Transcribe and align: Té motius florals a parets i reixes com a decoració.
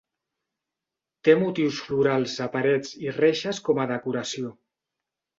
Té 1.27 1.33
motius 1.41 1.81
florals 1.89 2.37
a 2.45 2.47
parets 2.55 2.95
i 3.07 3.13
reixes 3.17 3.59
com 3.69 3.83
a 3.83 3.85
decoració. 3.93 4.55